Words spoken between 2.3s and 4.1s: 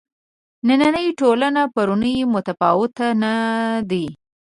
متفاوته نه دي.